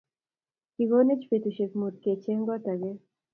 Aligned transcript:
Kikonech 0.73 1.23
betushek 1.31 1.71
muut 1.79 1.95
kecheng 2.03 2.41
kot 2.47 2.63
ake 2.73 2.91